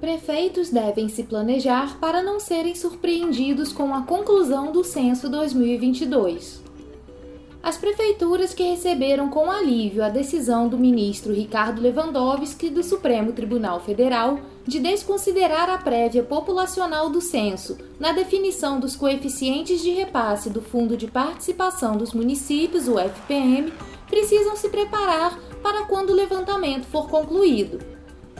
[0.00, 6.62] Prefeitos devem se planejar para não serem surpreendidos com a conclusão do censo 2022.
[7.62, 13.78] As prefeituras que receberam com alívio a decisão do ministro Ricardo Lewandowski do Supremo Tribunal
[13.80, 20.62] Federal de desconsiderar a prévia populacional do censo na definição dos coeficientes de repasse do
[20.62, 23.70] Fundo de Participação dos Municípios, o FPM,
[24.08, 27.89] precisam se preparar para quando o levantamento for concluído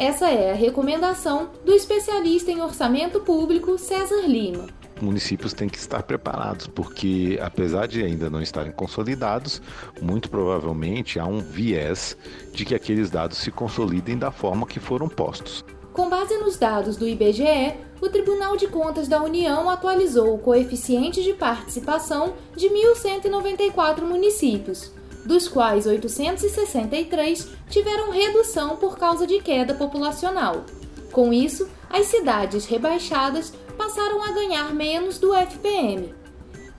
[0.00, 4.66] essa é a recomendação do especialista em orçamento público César Lima.
[4.98, 9.60] Municípios têm que estar preparados, porque apesar de ainda não estarem consolidados,
[10.00, 12.16] muito provavelmente há um viés
[12.50, 15.62] de que aqueles dados se consolidem da forma que foram postos.
[15.92, 21.22] Com base nos dados do IBGE, o Tribunal de Contas da União atualizou o coeficiente
[21.22, 24.92] de participação de 1.194 municípios,
[25.24, 30.64] dos quais 863 tiveram redução por causa de queda populacional.
[31.12, 36.14] Com isso, as cidades rebaixadas passaram a ganhar menos do FPM.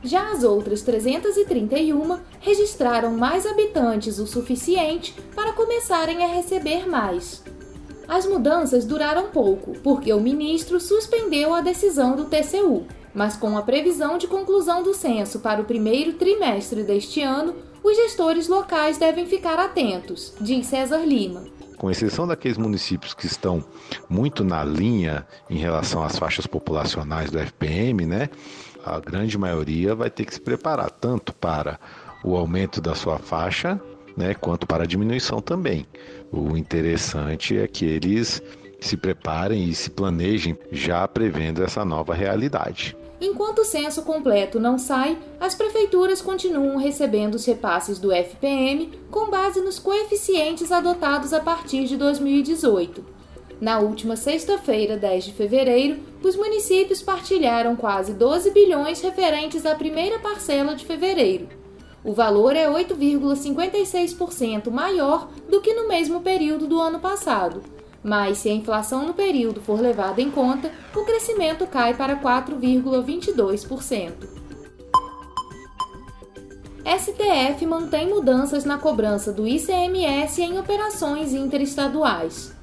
[0.03, 7.44] Já as outras 331 registraram mais habitantes o suficiente para começarem a receber mais.
[8.08, 13.62] As mudanças duraram pouco, porque o ministro suspendeu a decisão do TCU, mas com a
[13.62, 19.26] previsão de conclusão do censo para o primeiro trimestre deste ano, os gestores locais devem
[19.26, 21.44] ficar atentos, diz César Lima.
[21.78, 23.64] Com exceção daqueles municípios que estão
[24.08, 28.30] muito na linha em relação às faixas populacionais do FPM, né?
[28.86, 31.80] A grande maioria vai ter que se preparar tanto para
[32.24, 33.82] o aumento da sua faixa,
[34.16, 35.86] né, quanto para a diminuição também.
[36.31, 38.42] O interessante é que eles
[38.80, 42.96] se preparem e se planejem já prevendo essa nova realidade.
[43.22, 49.30] Enquanto o censo completo não sai, as prefeituras continuam recebendo os repasses do FPM com
[49.30, 53.06] base nos coeficientes adotados a partir de 2018.
[53.62, 60.18] Na última sexta-feira, 10 de fevereiro, os municípios partilharam quase 12 bilhões referentes à primeira
[60.18, 61.48] parcela de fevereiro.
[62.04, 67.62] O valor é 8,56% maior do que no mesmo período do ano passado,
[68.03, 74.41] mas se a inflação no período for levada em conta, o crescimento cai para 4,22%.
[76.84, 82.59] STF mantém mudanças na cobrança do ICMS em operações interestaduais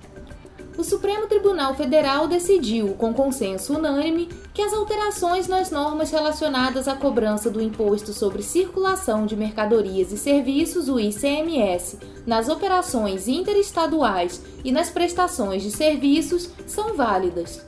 [0.79, 6.95] o Supremo Tribunal Federal decidiu, com consenso unânime, que as alterações nas normas relacionadas à
[6.95, 14.71] cobrança do Imposto sobre Circulação de Mercadorias e Serviços, o ICMS, nas operações interestaduais e
[14.71, 17.61] nas prestações de serviços são válidas.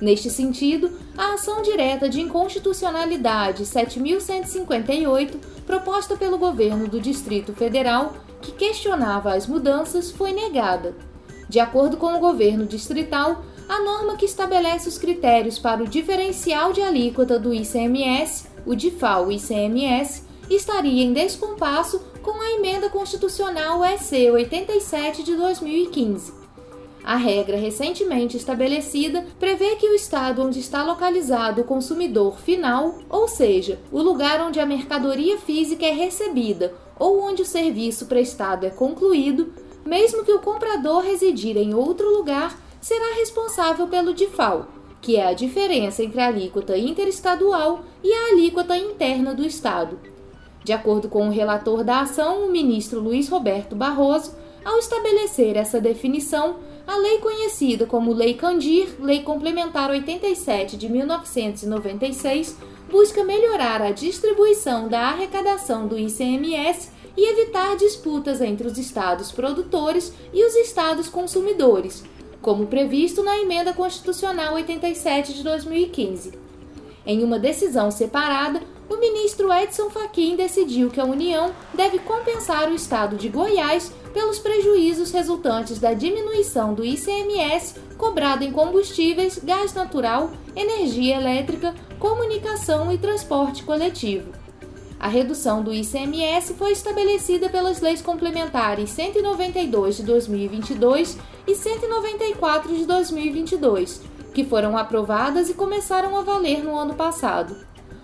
[0.00, 5.36] Neste sentido, a ação direta de inconstitucionalidade 7158,
[5.66, 10.94] proposta pelo governo do Distrito Federal, que questionava as mudanças, foi negada.
[11.52, 16.72] De acordo com o governo distrital, a norma que estabelece os critérios para o diferencial
[16.72, 25.22] de alíquota do ICMS, o DIFAL-ICMS, estaria em descompasso com a emenda constitucional EC 87
[25.22, 26.32] de 2015.
[27.04, 33.28] A regra recentemente estabelecida prevê que o estado onde está localizado o consumidor final, ou
[33.28, 38.70] seja, o lugar onde a mercadoria física é recebida ou onde o serviço prestado é
[38.70, 39.52] concluído,
[39.84, 44.66] mesmo que o comprador residir em outro lugar, será responsável pelo DIFAL,
[45.00, 49.98] que é a diferença entre a alíquota interestadual e a alíquota interna do Estado.
[50.64, 54.32] De acordo com o relator da ação, o ministro Luiz Roberto Barroso,
[54.64, 56.56] ao estabelecer essa definição,
[56.86, 62.56] a lei conhecida como Lei Candir, Lei Complementar 87 de 1996,
[62.88, 70.12] busca melhorar a distribuição da arrecadação do ICMS e evitar disputas entre os estados produtores
[70.32, 72.04] e os estados consumidores,
[72.40, 76.32] como previsto na Emenda Constitucional 87 de 2015.
[77.04, 82.74] Em uma decisão separada, o ministro Edson Fachin decidiu que a União deve compensar o
[82.74, 90.32] estado de Goiás pelos prejuízos resultantes da diminuição do ICMS cobrado em combustíveis, gás natural,
[90.54, 94.41] energia elétrica, comunicação e transporte coletivo.
[95.02, 102.86] A redução do ICMS foi estabelecida pelas leis complementares 192 de 2022 e 194 de
[102.86, 104.00] 2022,
[104.32, 107.56] que foram aprovadas e começaram a valer no ano passado.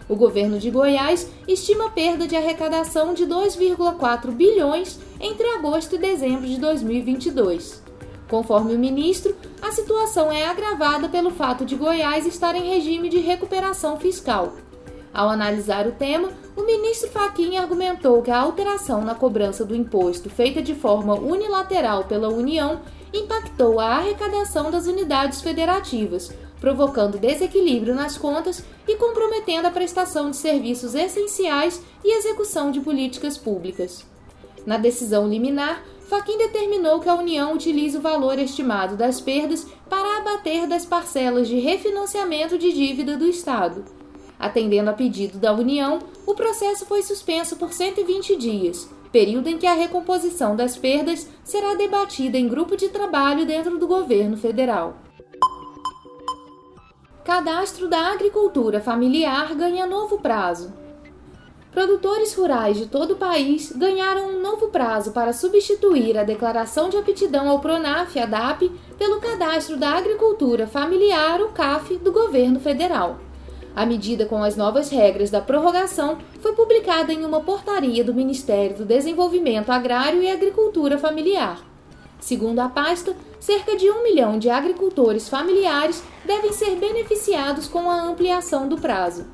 [0.09, 6.49] O governo de Goiás estima perda de arrecadação de 2,4 bilhões entre agosto e dezembro
[6.49, 7.81] de 2022.
[8.29, 13.19] Conforme o ministro, a situação é agravada pelo fato de Goiás estar em regime de
[13.19, 14.55] recuperação fiscal.
[15.13, 20.29] Ao analisar o tema, o ministro Fachin argumentou que a alteração na cobrança do imposto
[20.29, 22.81] feita de forma unilateral pela União
[23.13, 30.37] impactou a arrecadação das unidades federativas, provocando desequilíbrio nas contas e comprometendo a prestação de
[30.37, 34.05] serviços essenciais e execução de políticas públicas.
[34.67, 40.19] Na decisão liminar, Faquim determinou que a União utilize o valor estimado das perdas para
[40.19, 43.98] abater das parcelas de refinanciamento de dívida do Estado.
[44.39, 49.67] Atendendo a pedido da União, o processo foi suspenso por 120 dias, período em que
[49.67, 54.97] a recomposição das perdas será debatida em grupo de trabalho dentro do governo federal.
[57.25, 60.73] Cadastro da Agricultura Familiar ganha novo prazo.
[61.71, 66.97] Produtores rurais de todo o país ganharam um novo prazo para substituir a declaração de
[66.97, 73.19] aptidão ao PRONAF, ADAP, pelo Cadastro da Agricultura Familiar, o CAF, do governo federal.
[73.79, 78.79] A medida com as novas regras da prorrogação foi publicada em uma portaria do Ministério
[78.79, 81.65] do Desenvolvimento Agrário e Agricultura Familiar.
[82.19, 88.03] Segundo a pasta, cerca de um milhão de agricultores familiares devem ser beneficiados com a
[88.03, 89.29] ampliação do prazo.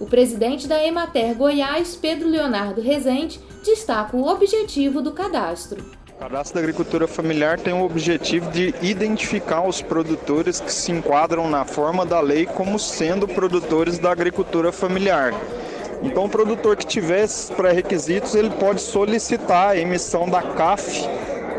[0.00, 5.84] O presidente da Emater Goiás, Pedro Leonardo Rezende, destaca o objetivo do cadastro.
[6.14, 11.50] O cadastro da agricultura familiar tem o objetivo de identificar os produtores que se enquadram
[11.50, 15.34] na forma da lei como sendo produtores da agricultura familiar.
[16.02, 21.04] Então, o produtor que tiver esses pré-requisitos, ele pode solicitar a emissão da CAF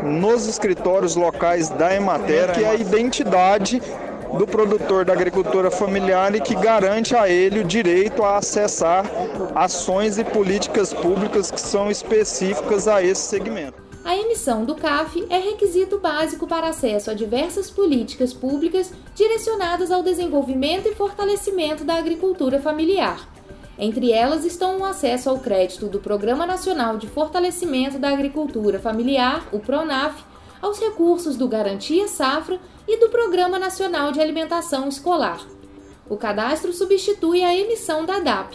[0.02, 3.82] nos escritórios locais da Emater, que é a identidade
[4.38, 9.04] do produtor da agricultura familiar e que garante a ele o direito a acessar
[9.54, 13.85] ações e políticas públicas que são específicas a esse segmento.
[14.06, 20.00] A emissão do CAF é requisito básico para acesso a diversas políticas públicas direcionadas ao
[20.00, 23.28] desenvolvimento e fortalecimento da agricultura familiar.
[23.76, 29.44] Entre elas estão o acesso ao crédito do Programa Nacional de Fortalecimento da Agricultura Familiar,
[29.50, 30.22] o PRONAF,
[30.62, 35.44] aos recursos do Garantia Safra e do Programa Nacional de Alimentação Escolar.
[36.08, 38.54] O cadastro substitui a emissão da DAP.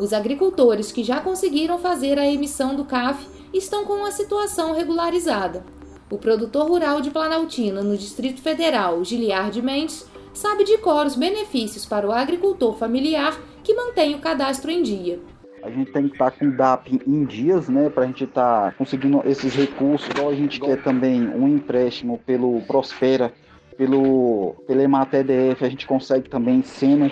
[0.00, 5.64] Os agricultores que já conseguiram fazer a emissão do CAF estão com a situação regularizada.
[6.10, 11.84] O produtor rural de Planaltina, no Distrito Federal, Giliard Mendes, sabe de cor os benefícios
[11.84, 15.20] para o agricultor familiar que mantém o cadastro em dia.
[15.62, 18.22] A gente tem que estar tá com o DAP em dias, né, para a gente
[18.22, 20.08] estar tá conseguindo esses recursos.
[20.08, 23.32] Igual a gente quer também um empréstimo pelo Prospera,
[23.76, 27.10] pelo, pelo EMAT-EDF, a gente consegue também sendo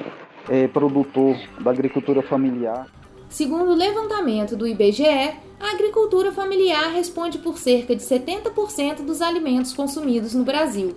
[0.48, 2.86] é, produtor da agricultura familiar.
[3.28, 5.34] Segundo o levantamento do IBGE,
[5.64, 10.94] a agricultura familiar responde por cerca de 70% dos alimentos consumidos no Brasil.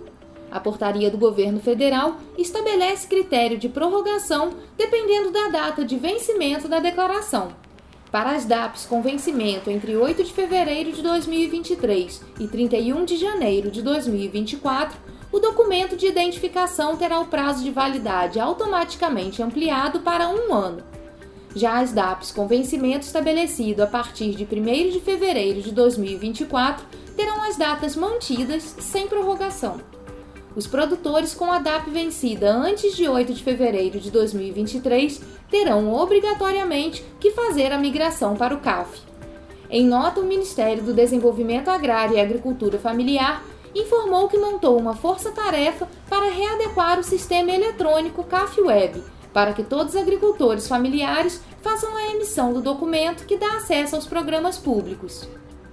[0.50, 6.80] A portaria do governo federal estabelece critério de prorrogação dependendo da data de vencimento da
[6.80, 7.48] declaração.
[8.12, 13.70] Para as DAPs com vencimento entre 8 de fevereiro de 2023 e 31 de janeiro
[13.70, 14.98] de 2024,
[15.32, 20.82] o documento de identificação terá o prazo de validade automaticamente ampliado para um ano.
[21.54, 26.84] Já as DAPs com vencimento estabelecido a partir de 1 de fevereiro de 2024
[27.16, 29.80] terão as datas mantidas sem prorrogação.
[30.54, 37.04] Os produtores com a DAP vencida antes de 8 de fevereiro de 2023 terão obrigatoriamente
[37.20, 39.00] que fazer a migração para o CAF.
[39.70, 45.88] Em nota, o Ministério do Desenvolvimento Agrário e Agricultura Familiar informou que montou uma força-tarefa
[46.08, 52.10] para readequar o sistema eletrônico CAF Web, para que todos os agricultores familiares façam a
[52.10, 55.28] emissão do documento que dá acesso aos programas públicos.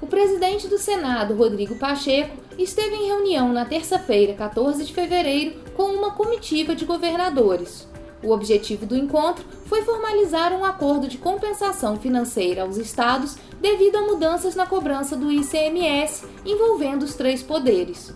[0.00, 5.85] O presidente do Senado, Rodrigo Pacheco, esteve em reunião na terça-feira, 14 de fevereiro, com
[5.85, 7.87] uma comitiva de governadores.
[8.23, 14.02] O objetivo do encontro foi formalizar um acordo de compensação financeira aos estados devido a
[14.02, 18.12] mudanças na cobrança do ICMS envolvendo os três poderes.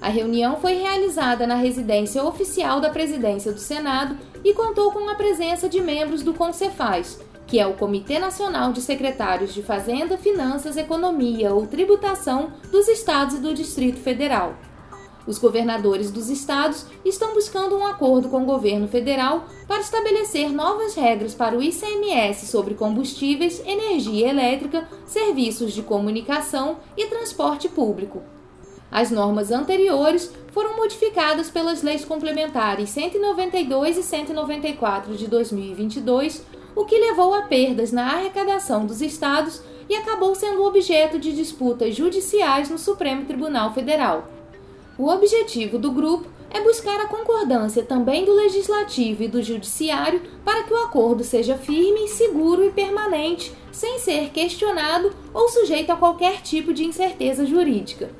[0.00, 5.14] A reunião foi realizada na residência oficial da Presidência do Senado e contou com a
[5.14, 10.76] presença de membros do CONCEFAS, que é o Comitê Nacional de Secretários de Fazenda, Finanças,
[10.76, 14.54] Economia ou Tributação dos Estados e do Distrito Federal.
[15.28, 20.94] Os governadores dos estados estão buscando um acordo com o governo federal para estabelecer novas
[20.94, 28.22] regras para o ICMS sobre combustíveis, energia elétrica, serviços de comunicação e transporte público.
[28.90, 36.42] As normas anteriores foram modificadas pelas leis complementares 192 e 194 de 2022,
[36.74, 41.94] o que levou a perdas na arrecadação dos estados e acabou sendo objeto de disputas
[41.94, 44.37] judiciais no Supremo Tribunal Federal.
[44.98, 50.64] O objetivo do grupo é buscar a concordância também do Legislativo e do Judiciário para
[50.64, 56.42] que o acordo seja firme, seguro e permanente, sem ser questionado ou sujeito a qualquer
[56.42, 58.10] tipo de incerteza jurídica.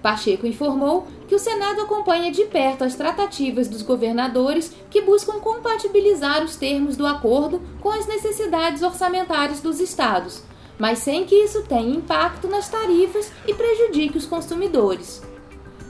[0.00, 6.42] Pacheco informou que o Senado acompanha de perto as tratativas dos governadores que buscam compatibilizar
[6.42, 10.42] os termos do acordo com as necessidades orçamentárias dos estados,
[10.78, 15.22] mas sem que isso tenha impacto nas tarifas e prejudique os consumidores.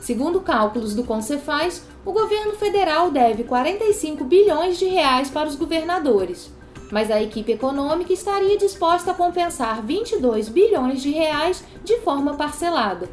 [0.04, 6.52] Segundo cálculos do Concefaz, o governo federal deve 45 bilhões de reais para os governadores,
[6.92, 13.08] mas a equipe econômica estaria disposta a compensar 22 bilhões de reais de forma parcelada.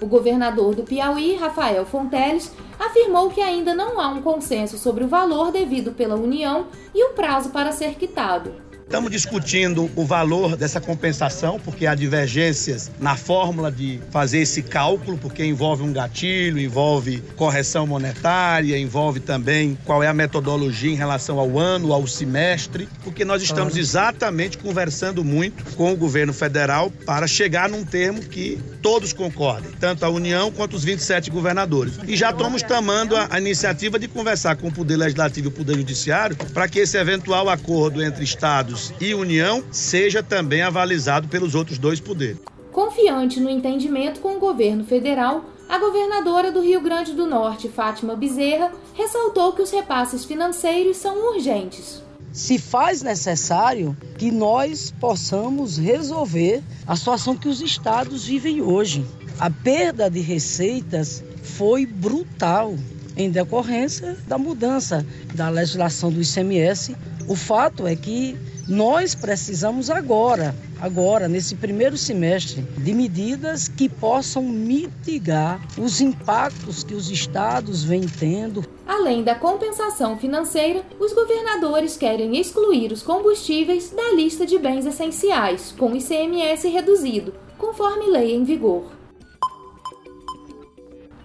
[0.00, 5.08] O governador do Piauí, Rafael Fonteles, afirmou que ainda não há um consenso sobre o
[5.08, 8.69] valor devido pela União e o prazo para ser quitado.
[8.90, 15.16] Estamos discutindo o valor dessa compensação, porque há divergências na fórmula de fazer esse cálculo,
[15.16, 21.38] porque envolve um gatilho, envolve correção monetária, envolve também qual é a metodologia em relação
[21.38, 27.28] ao ano, ao semestre, porque nós estamos exatamente conversando muito com o governo federal para
[27.28, 31.94] chegar num termo que todos concordem, tanto a União quanto os 27 governadores.
[32.08, 35.76] E já estamos tomando a, iniciativa de conversar com o Poder Legislativo e o Poder
[35.76, 41.78] Judiciário para que esse eventual acordo entre estados e União seja também avalizado pelos outros
[41.78, 42.38] dois poderes.
[42.72, 48.16] Confiante no entendimento com o governo federal, a governadora do Rio Grande do Norte, Fátima
[48.16, 52.02] Bezerra, ressaltou que os repasses financeiros são urgentes.
[52.32, 59.04] Se faz necessário que nós possamos resolver a situação que os estados vivem hoje.
[59.38, 62.74] A perda de receitas foi brutal
[63.16, 66.96] em decorrência da mudança da legislação do ICMS.
[67.28, 68.36] O fato é que
[68.70, 76.94] nós precisamos agora, agora, nesse primeiro semestre, de medidas que possam mitigar os impactos que
[76.94, 78.64] os estados vêm tendo.
[78.86, 85.74] Além da compensação financeira, os governadores querem excluir os combustíveis da lista de bens essenciais,
[85.76, 88.84] com ICMS reduzido, conforme lei em vigor.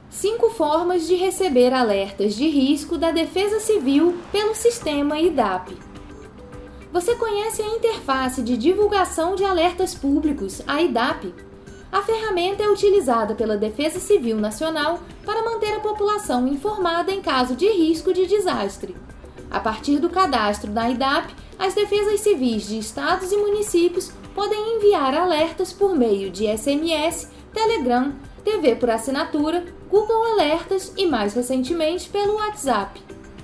[0.10, 5.85] Cinco formas de receber alertas de risco da Defesa Civil pelo sistema IDAP.
[6.96, 11.36] Você conhece a interface de divulgação de alertas públicos, a IDAP?
[11.92, 17.54] A ferramenta é utilizada pela Defesa Civil Nacional para manter a população informada em caso
[17.54, 18.96] de risco de desastre.
[19.52, 25.14] A partir do cadastro da IDAP, as defesas civis de estados e municípios podem enviar
[25.16, 32.36] alertas por meio de SMS, Telegram, TV por assinatura, Google Alertas e, mais recentemente, pelo
[32.36, 33.02] WhatsApp.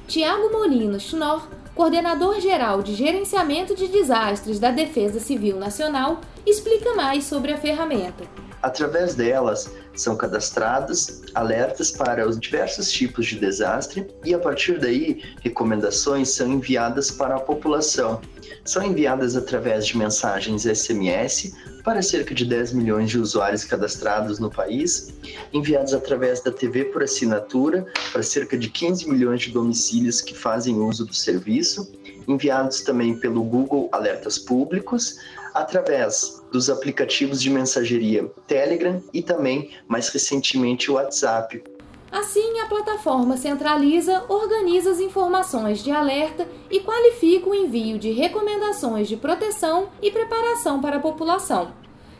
[0.07, 7.51] Tiago Molina Schnorr coordenador-geral de Gerenciamento de Desastres da Defesa Civil Nacional, explica mais sobre
[7.51, 8.23] a ferramenta.
[8.61, 15.23] Através delas, são cadastrados alertas para os diversos tipos de desastre e, a partir daí,
[15.41, 18.21] recomendações são enviadas para a população.
[18.63, 21.51] São enviadas através de mensagens SMS
[21.83, 25.13] para cerca de 10 milhões de usuários cadastrados no país,
[25.51, 30.79] enviados através da TV por assinatura para cerca de 15 milhões de domicílios que fazem
[30.79, 31.91] uso do serviço,
[32.27, 35.17] enviados também pelo Google Alertas Públicos,
[35.53, 41.63] através dos aplicativos de mensageria Telegram e também, mais recentemente, o WhatsApp.
[42.11, 49.07] Assim, a plataforma centraliza, organiza as informações de alerta e qualifica o envio de recomendações
[49.07, 51.71] de proteção e preparação para a população.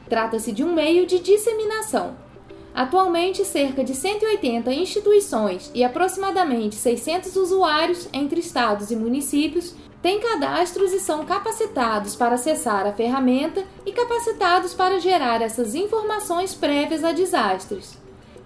[0.07, 2.15] Trata-se de um meio de disseminação.
[2.73, 10.93] Atualmente, cerca de 180 instituições e aproximadamente 600 usuários entre estados e municípios têm cadastros
[10.93, 17.11] e são capacitados para acessar a ferramenta e capacitados para gerar essas informações prévias a
[17.11, 18.00] desastres.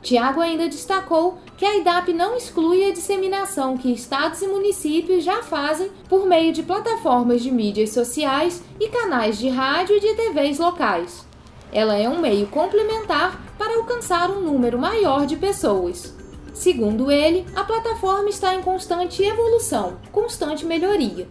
[0.06, 5.42] Tiago ainda destacou que a IDAP não exclui a disseminação que estados e municípios já
[5.42, 10.60] fazem por meio de plataformas de mídias sociais e canais de rádio e de TVs
[10.60, 11.26] locais.
[11.74, 16.14] Ela é um meio complementar para alcançar um número maior de pessoas.
[16.54, 21.28] Segundo ele, a plataforma está em constante evolução, constante melhoria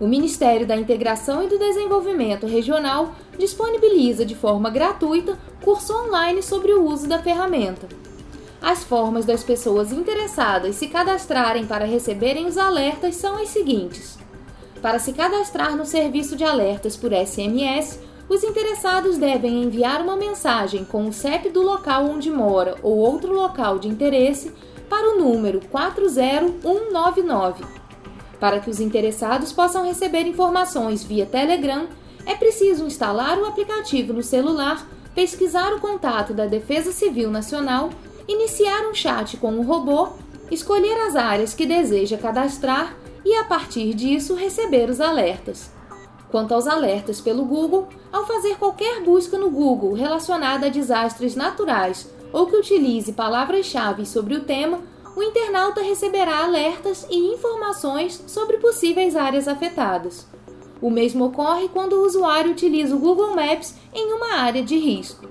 [0.00, 6.72] o Ministério da Integração e do Desenvolvimento Regional disponibiliza de forma gratuita curso online sobre
[6.72, 7.86] o uso da ferramenta.
[8.62, 14.18] As formas das pessoas interessadas se cadastrarem para receberem os alertas são as seguintes:
[14.82, 20.84] para se cadastrar no serviço de alertas por SMS, os interessados devem enviar uma mensagem
[20.84, 24.52] com o CEP do local onde mora ou outro local de interesse
[24.88, 27.80] para o número 40199
[28.40, 31.86] para que os interessados possam receber informações via Telegram,
[32.24, 37.90] é preciso instalar o aplicativo no celular, pesquisar o contato da Defesa Civil Nacional,
[38.28, 40.08] iniciar um chat com o robô,
[40.50, 45.70] escolher as áreas que deseja cadastrar e, a partir disso, receber os alertas.
[46.30, 52.08] Quanto aos alertas pelo Google, ao fazer qualquer busca no Google relacionada a desastres naturais
[52.32, 54.80] ou que utilize palavras-chave sobre o tema,
[55.16, 60.26] o internauta receberá alertas e informações sobre possíveis áreas afetadas.
[60.80, 65.28] O mesmo ocorre quando o usuário utiliza o Google Maps em uma área de risco.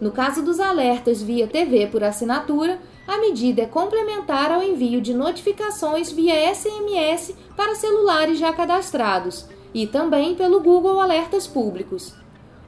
[0.00, 5.12] No caso dos alertas via TV por assinatura, a medida é complementar ao envio de
[5.12, 12.14] notificações via SMS para celulares já cadastrados e também pelo Google Alertas Públicos.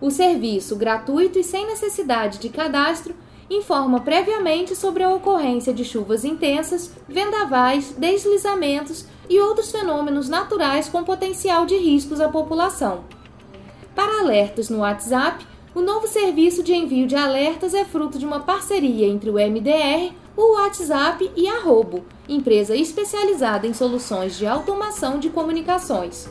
[0.00, 3.14] O serviço, gratuito e sem necessidade de cadastro,
[3.50, 11.04] informa previamente sobre a ocorrência de chuvas intensas, vendavais, deslizamentos e outros fenômenos naturais com
[11.04, 13.04] potencial de riscos à população.
[13.94, 18.40] Para alertas no WhatsApp, o novo serviço de envio de alertas é fruto de uma
[18.40, 25.18] parceria entre o MDR, o WhatsApp e a Robo, empresa especializada em soluções de automação
[25.18, 26.28] de comunicações.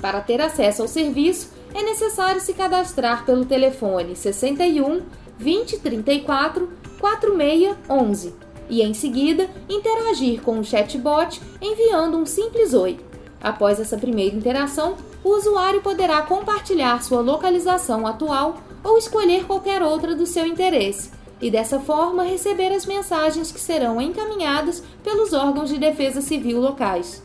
[0.00, 5.02] Para ter acesso ao serviço, é necessário se cadastrar pelo telefone 61
[5.38, 6.70] 2034
[7.00, 8.34] 4611
[8.68, 12.98] e em seguida interagir com o chatbot enviando um simples oi.
[13.42, 20.14] Após essa primeira interação, o usuário poderá compartilhar sua localização atual ou escolher qualquer outra
[20.14, 25.76] do seu interesse, e dessa forma receber as mensagens que serão encaminhadas pelos órgãos de
[25.76, 27.20] defesa civil locais.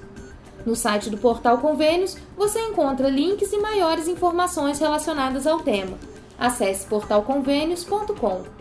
[0.65, 5.97] No site do Portal Convênios você encontra links e maiores informações relacionadas ao tema.
[6.37, 8.60] Acesse portalconvênios.com.